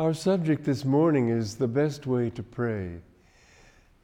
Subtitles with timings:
[0.00, 3.02] Our subject this morning is the best way to pray.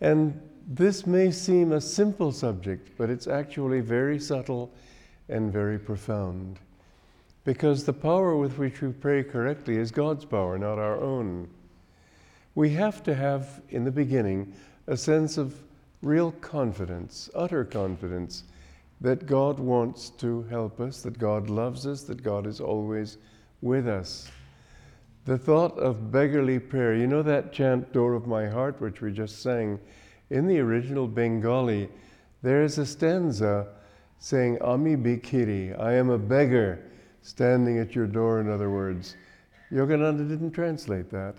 [0.03, 0.39] And
[0.69, 4.71] this may seem a simple subject, but it's actually very subtle
[5.31, 6.59] and very profound.
[7.45, 11.49] Because the power with which we pray correctly is God's power, not our own.
[12.55, 14.53] We have to have, in the beginning,
[14.89, 15.59] a sense of
[16.03, 18.43] real confidence, utter confidence,
[19.01, 23.17] that God wants to help us, that God loves us, that God is always
[23.63, 24.31] with us.
[25.27, 29.11] The thought of beggarly prayer, you know that chant, Door of My Heart, which we
[29.11, 29.81] just sang?
[30.31, 31.89] In the original Bengali,
[32.43, 33.67] there is a stanza
[34.21, 36.79] saying, Ami Bikiri, I am a beggar
[37.23, 39.17] standing at your door, in other words.
[39.73, 41.35] Yogananda didn't translate that.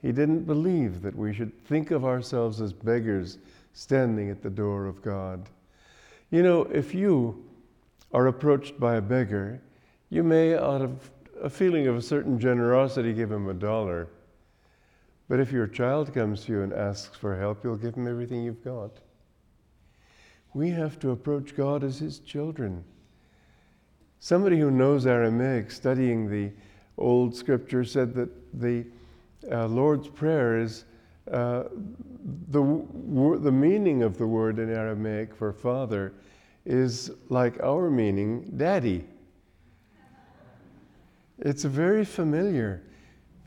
[0.00, 3.38] He didn't believe that we should think of ourselves as beggars
[3.72, 5.48] standing at the door of God.
[6.32, 7.44] You know, if you
[8.12, 9.62] are approached by a beggar,
[10.10, 14.08] you may, out of a feeling of a certain generosity, give him a dollar.
[15.28, 18.44] But if your child comes to you and asks for help, you'll give him everything
[18.44, 18.92] you've got.
[20.54, 22.84] We have to approach God as his children.
[24.20, 26.52] Somebody who knows Aramaic, studying the
[26.96, 28.86] old scripture, said that the
[29.50, 30.84] uh, Lord's Prayer is
[31.30, 31.64] uh,
[32.50, 32.86] the,
[33.40, 36.12] the meaning of the word in Aramaic for father
[36.64, 39.04] is like our meaning, daddy.
[41.44, 42.82] It's a very familiar,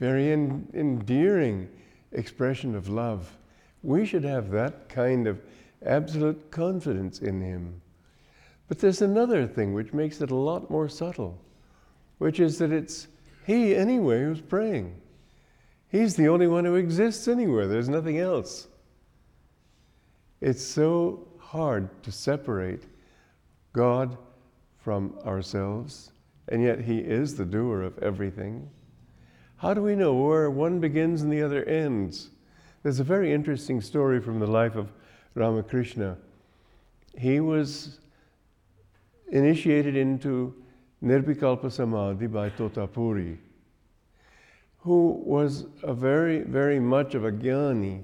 [0.02, 1.70] very en- endearing
[2.12, 3.38] expression of love.
[3.84, 5.42] We should have that kind of
[5.86, 7.82] absolute confidence in Him.
[8.68, 11.40] But there's another thing which makes it a lot more subtle,
[12.18, 13.08] which is that it's
[13.48, 15.00] He anyway who's praying.
[15.88, 18.68] He's the only one who exists anywhere, there's nothing else.
[20.42, 22.84] It's so hard to separate
[23.72, 24.18] God
[24.80, 26.12] from ourselves
[26.48, 28.70] and yet He is the doer of everything.
[29.58, 32.30] How do we know where one begins and the other ends?
[32.84, 34.92] There's a very interesting story from the life of
[35.34, 36.18] Ramakrishna.
[37.17, 38.00] He was
[39.32, 40.54] initiated into
[41.04, 43.38] Nirvikalpa Samadhi by Totapuri,
[44.80, 48.04] who was a very, very much of a jnani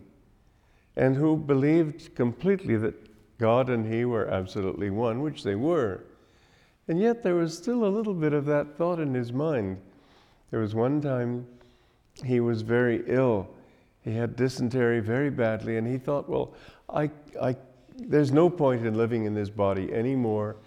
[0.95, 2.95] and who believed completely that
[3.37, 6.03] God and he were absolutely one, which they were.
[6.91, 9.77] And yet there was still a little bit of that thought in his mind.
[10.49, 11.47] There was one time
[12.25, 13.47] he was very ill.
[14.03, 16.53] He had dysentery very badly, and he thought, well,
[16.89, 17.09] I,
[17.41, 17.55] I,
[17.97, 20.57] there's no point in living in this body anymore.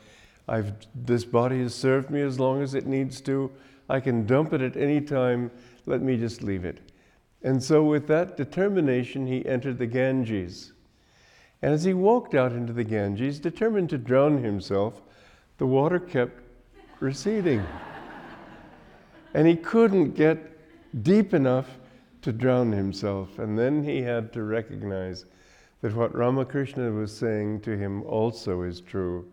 [0.49, 3.51] I've, this body has served me as long as it needs to.
[3.91, 5.51] I can dump it at any time.
[5.85, 6.81] Let me just leave it.
[7.43, 10.73] And so, with that determination, he entered the Ganges.
[11.61, 15.03] And as he walked out into the Ganges, determined to drown himself,
[15.59, 16.41] the water kept
[17.01, 17.65] receding.
[19.35, 21.69] and he couldn't get deep enough
[22.23, 23.39] to drown himself.
[23.39, 25.27] And then he had to recognize
[25.83, 29.27] that what Ramakrishna was saying to him also is true.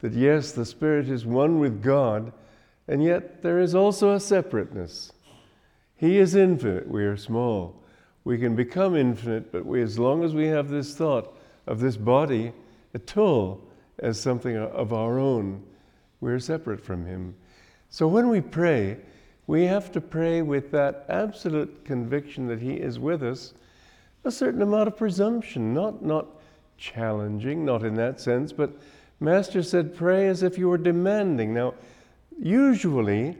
[0.00, 2.32] That yes, the Spirit is one with God,
[2.86, 5.12] and yet there is also a separateness.
[5.96, 7.82] He is infinite, we are small.
[8.24, 11.34] We can become infinite, but we, as long as we have this thought
[11.66, 12.52] of this body,
[12.92, 13.65] a tool,
[13.98, 15.62] as something of our own.
[16.20, 17.34] We're separate from Him.
[17.88, 18.98] So when we pray,
[19.46, 23.54] we have to pray with that absolute conviction that He is with us,
[24.24, 26.26] a certain amount of presumption, not, not
[26.78, 28.72] challenging, not in that sense, but
[29.20, 31.54] Master said, pray as if you were demanding.
[31.54, 31.74] Now,
[32.38, 33.36] usually,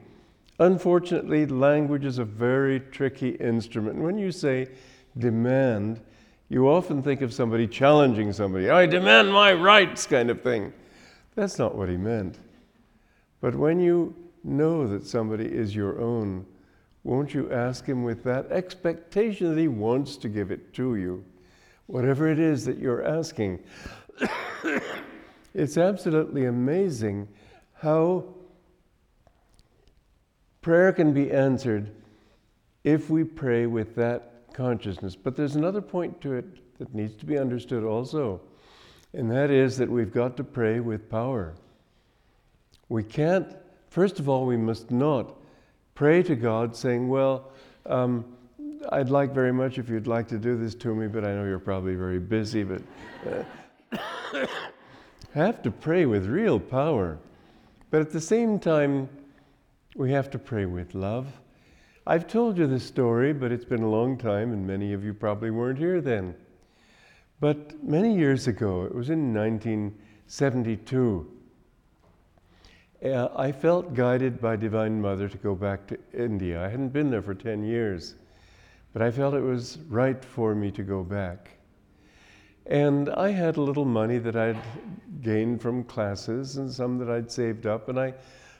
[0.59, 3.97] unfortunately, language is a very tricky instrument.
[3.97, 4.69] When you say
[5.17, 6.01] demand,
[6.49, 10.71] you often think of somebody challenging somebody, I demand my rights, kind of thing.
[11.35, 12.39] That's not what he meant.
[13.41, 16.45] But when you know that somebody is your own,
[17.03, 21.23] won't you ask him with that expectation that he wants to give it to you?
[21.85, 23.59] Whatever it is that you're asking.
[25.53, 27.27] it's absolutely amazing
[27.73, 28.23] how
[30.61, 31.91] prayer can be answered
[32.83, 35.15] if we pray with that consciousness.
[35.15, 36.45] But there's another point to it
[36.79, 38.41] that needs to be understood also,
[39.13, 41.53] and that is that we've got to pray with power.
[42.89, 43.55] We can't,
[43.89, 45.35] first of all, we must not
[45.93, 47.51] pray to God saying, Well,
[47.85, 48.25] um,
[48.89, 51.43] I'd like very much if you'd like to do this to me, but I know
[51.43, 52.81] you're probably very busy, but
[53.93, 54.45] uh,
[55.33, 57.19] have to pray with real power.
[57.91, 59.07] But at the same time,
[59.95, 61.27] we have to pray with love
[62.09, 65.13] I've told you this story, but it's been a long time, and many of you
[65.13, 66.35] probably weren't here then.
[67.41, 71.29] But many years ago, it was in 1972,
[73.03, 76.63] uh, I felt guided by Divine Mother to go back to India.
[76.63, 78.15] I hadn't been there for 10 years.
[78.93, 81.49] but I felt it was right for me to go back.
[82.67, 84.57] And I had a little money that I'd
[85.21, 88.13] gained from classes and some that I'd saved up, and I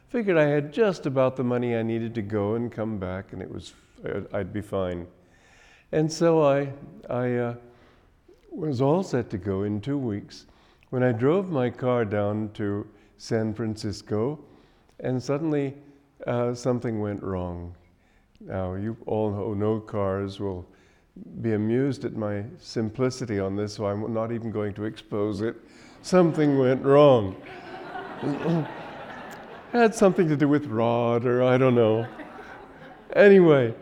[0.10, 3.42] figured I had just about the money I needed to go and come back, and
[3.42, 3.74] it was
[4.34, 5.08] I'd be fine.
[5.92, 6.72] And so I,
[7.10, 7.56] I uh,
[8.52, 10.46] was all set to go in two weeks
[10.90, 12.88] when I drove my car down to
[13.18, 14.40] San Francisco,
[15.00, 15.74] and suddenly
[16.26, 17.74] uh, something went wrong.
[18.40, 20.66] Now, you all who know cars will
[21.42, 25.56] be amused at my simplicity on this, so I'm not even going to expose it.
[26.04, 27.36] Something went wrong.
[29.72, 32.08] Had something to do with rod, or I don't know.
[33.14, 33.74] Anyway,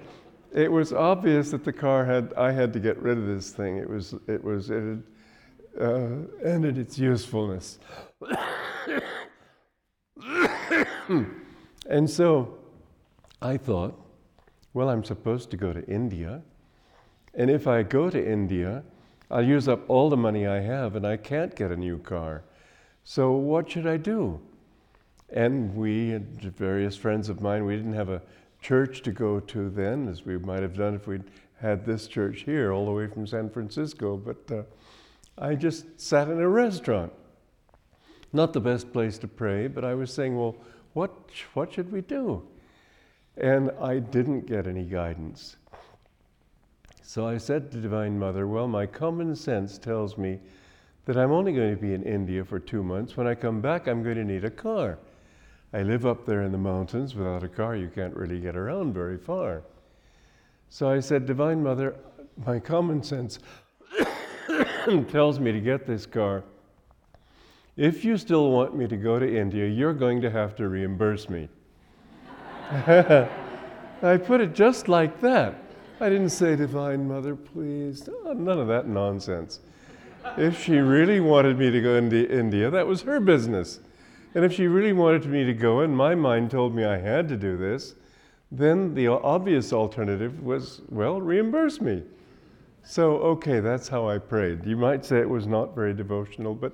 [0.51, 3.77] it was obvious that the car had, I had to get rid of this thing.
[3.77, 5.03] It was, it was, it had
[5.79, 6.09] uh,
[6.43, 7.77] ended its usefulness.
[11.87, 12.57] and so
[13.41, 13.99] I thought,
[14.73, 16.41] well, I'm supposed to go to India.
[17.33, 18.83] And if I go to India,
[19.29, 22.43] I'll use up all the money I have and I can't get a new car.
[23.03, 24.39] So what should I do?
[25.29, 28.21] And we and various friends of mine, we didn't have a
[28.61, 31.23] church to go to then, as we might have done if we'd
[31.59, 34.17] had this church here all the way from San Francisco.
[34.17, 34.63] But uh,
[35.37, 37.11] I just sat in a restaurant.
[38.33, 40.55] Not the best place to pray, but I was saying, well,
[40.93, 41.11] what,
[41.53, 42.47] what should we do?
[43.37, 45.57] And I didn't get any guidance.
[47.01, 50.39] So I said to Divine Mother, Well, my common sense tells me
[51.05, 53.15] that I'm only going to be in India for two months.
[53.15, 54.97] When I come back, I'm going to need a car.
[55.75, 57.15] I live up there in the mountains.
[57.15, 59.61] Without a car, you can't really get around very far.
[60.69, 61.97] So I said, Divine Mother,
[62.45, 63.39] my common sense
[65.09, 66.45] tells me to get this car.
[67.75, 71.27] If you still want me to go to India, you're going to have to reimburse
[71.27, 71.49] me.
[72.71, 73.27] I
[74.23, 75.55] put it just like that.
[75.99, 78.07] I didn't say, Divine Mother, please.
[78.23, 79.59] None of that nonsense.
[80.37, 83.81] If she really wanted me to go into India, that was her business.
[84.35, 87.29] And if she really wanted me to go, and my mind told me I had
[87.29, 87.95] to do this,
[88.51, 92.03] then the obvious alternative was, well, reimburse me.
[92.83, 94.65] So, okay, that's how I prayed.
[94.65, 96.73] You might say it was not very devotional, but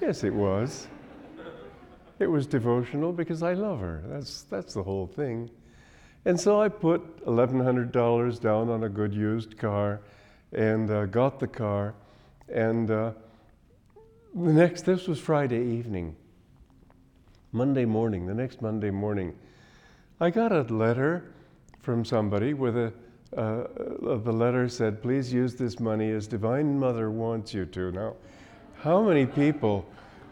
[0.00, 0.88] yes, it was.
[2.18, 4.02] It was devotional because I love her.
[4.06, 5.50] That's, that's the whole thing.
[6.24, 10.00] And so I put $1,100 down on a good used car
[10.52, 11.94] and uh, got the car.
[12.48, 13.12] And uh,
[14.34, 16.16] the next, this was Friday evening.
[17.52, 19.34] Monday morning, the next Monday morning,
[20.20, 21.34] I got a letter
[21.82, 22.92] from somebody with a,
[23.36, 23.66] uh,
[24.16, 27.92] the letter said, please use this money as Divine Mother wants you to.
[27.92, 28.14] Now,
[28.80, 29.84] how many people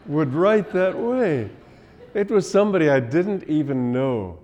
[0.07, 1.51] would write that way?
[2.15, 4.39] It was somebody I didn't even know.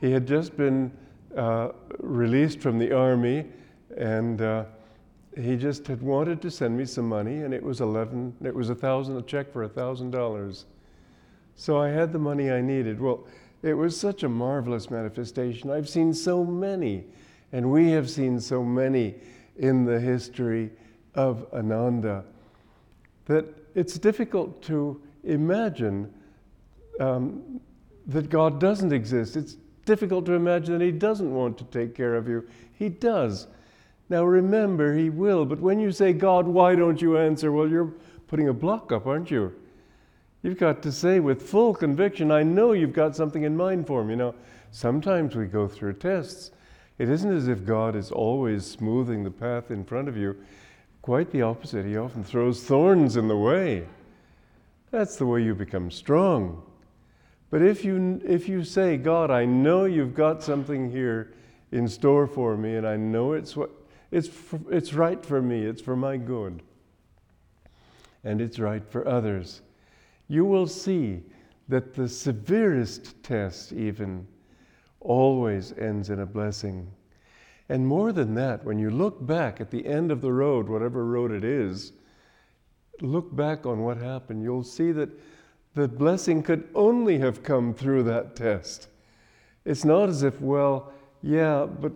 [0.00, 0.92] He had just been
[1.34, 3.46] uh, released from the army,
[3.96, 4.64] and uh,
[5.36, 8.34] he just had wanted to send me some money, and it was eleven.
[8.44, 10.66] It was a thousand, a check for a thousand dollars.
[11.56, 13.00] So I had the money I needed.
[13.00, 13.26] Well,
[13.62, 15.70] it was such a marvelous manifestation.
[15.70, 17.04] I've seen so many,
[17.52, 19.14] and we have seen so many
[19.56, 20.70] in the history
[21.14, 22.24] of Ananda
[23.26, 26.12] that it's difficult to imagine
[27.00, 27.60] um,
[28.06, 29.36] that God doesn't exist.
[29.36, 29.56] It's
[29.86, 32.46] difficult to imagine that He doesn't want to take care of you.
[32.74, 33.46] He does.
[34.10, 37.50] Now remember, He will, but when you say, God, why don't you answer?
[37.50, 37.94] Well, you're
[38.26, 39.54] putting a block up, aren't you?
[40.44, 44.04] You've got to say with full conviction, I know you've got something in mind for
[44.04, 44.10] me.
[44.10, 44.34] You know,
[44.72, 46.50] sometimes we go through tests.
[46.98, 50.36] It isn't as if God is always smoothing the path in front of you.
[51.00, 51.86] Quite the opposite.
[51.86, 53.86] He often throws thorns in the way.
[54.90, 56.62] That's the way you become strong.
[57.48, 61.32] But if you, if you say, God, I know you've got something here
[61.72, 63.70] in store for me, and I know it's, what,
[64.10, 64.28] it's,
[64.70, 66.62] it's right for me, it's for my good,
[68.22, 69.62] and it's right for others,
[70.28, 71.22] you will see
[71.68, 74.26] that the severest test, even,
[75.00, 76.90] always ends in a blessing.
[77.68, 81.04] And more than that, when you look back at the end of the road, whatever
[81.06, 81.92] road it is,
[83.00, 85.08] look back on what happened, you'll see that
[85.74, 88.88] the blessing could only have come through that test.
[89.64, 91.92] It's not as if, well, yeah, but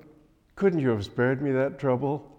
[0.56, 2.37] couldn't you have spared me that trouble?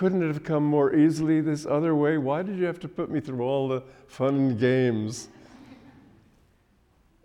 [0.00, 2.16] Couldn't it have come more easily this other way?
[2.16, 5.28] Why did you have to put me through all the fun and games?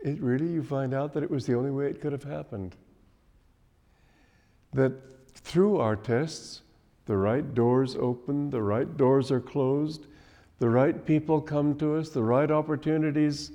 [0.04, 2.76] It really, you find out that it was the only way it could have happened.
[4.74, 4.92] That
[5.36, 6.64] through our tests,
[7.06, 10.08] the right doors open, the right doors are closed,
[10.60, 13.54] the right people come to us, the right opportunities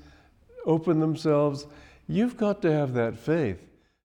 [0.64, 1.66] open themselves.
[2.08, 3.69] You've got to have that faith